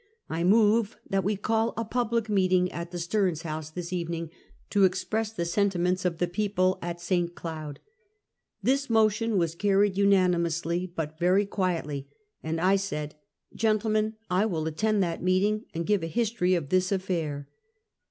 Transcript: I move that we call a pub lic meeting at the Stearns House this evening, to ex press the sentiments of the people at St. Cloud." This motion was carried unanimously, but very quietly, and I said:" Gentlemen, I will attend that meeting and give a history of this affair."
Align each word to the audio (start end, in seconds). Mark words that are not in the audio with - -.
I 0.29 0.43
move 0.43 0.95
that 1.07 1.23
we 1.23 1.35
call 1.35 1.75
a 1.77 1.85
pub 1.85 2.11
lic 2.11 2.27
meeting 2.27 2.71
at 2.71 2.89
the 2.89 2.97
Stearns 2.97 3.43
House 3.43 3.69
this 3.69 3.93
evening, 3.93 4.31
to 4.71 4.83
ex 4.83 5.03
press 5.03 5.31
the 5.31 5.45
sentiments 5.45 6.05
of 6.05 6.17
the 6.17 6.27
people 6.27 6.79
at 6.81 6.99
St. 6.99 7.35
Cloud." 7.35 7.79
This 8.63 8.89
motion 8.89 9.37
was 9.37 9.53
carried 9.53 9.99
unanimously, 9.99 10.87
but 10.95 11.19
very 11.19 11.45
quietly, 11.45 12.07
and 12.41 12.59
I 12.59 12.77
said:" 12.77 13.13
Gentlemen, 13.53 14.15
I 14.27 14.47
will 14.47 14.65
attend 14.65 15.03
that 15.03 15.21
meeting 15.21 15.65
and 15.71 15.85
give 15.85 16.01
a 16.01 16.07
history 16.07 16.55
of 16.55 16.69
this 16.69 16.91
affair." 16.91 17.47